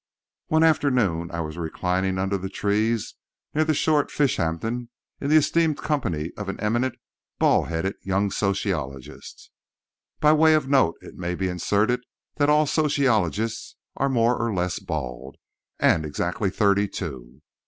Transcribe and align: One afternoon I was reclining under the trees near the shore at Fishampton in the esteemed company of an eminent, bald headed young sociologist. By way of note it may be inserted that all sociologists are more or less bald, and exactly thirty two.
One 0.47 0.63
afternoon 0.63 1.29
I 1.29 1.41
was 1.41 1.59
reclining 1.59 2.17
under 2.17 2.35
the 2.39 2.49
trees 2.49 3.13
near 3.53 3.63
the 3.65 3.75
shore 3.75 4.01
at 4.01 4.09
Fishampton 4.09 4.89
in 5.19 5.29
the 5.29 5.35
esteemed 5.35 5.77
company 5.77 6.31
of 6.37 6.49
an 6.49 6.59
eminent, 6.59 6.95
bald 7.37 7.67
headed 7.67 7.97
young 8.01 8.31
sociologist. 8.31 9.51
By 10.19 10.33
way 10.33 10.55
of 10.55 10.67
note 10.67 10.97
it 11.01 11.13
may 11.17 11.35
be 11.35 11.49
inserted 11.49 12.03
that 12.37 12.49
all 12.49 12.65
sociologists 12.65 13.75
are 13.95 14.09
more 14.09 14.35
or 14.37 14.51
less 14.51 14.79
bald, 14.79 15.35
and 15.77 16.03
exactly 16.03 16.49
thirty 16.49 16.87
two. 16.87 17.43